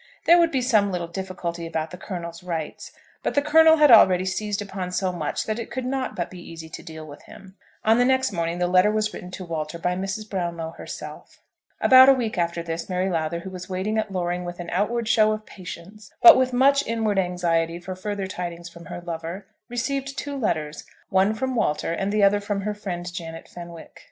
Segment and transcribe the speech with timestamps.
[0.25, 4.25] There would be some little difficulty about the colonel's rights; but the colonel had already
[4.25, 7.55] seized upon so much that it could not but be easy to deal with him.
[7.85, 10.27] On the next morning the letter was written to Walter by Mrs.
[10.27, 11.43] Brownlow herself.
[11.79, 15.07] About a week after this Mary Lowther, who was waiting at Loring with an outward
[15.07, 20.17] show of patience, but with much inward anxiety for further tidings from her lover, received
[20.17, 23.99] two letters, one from Walter, and the other from her friend, Janet Fenwick.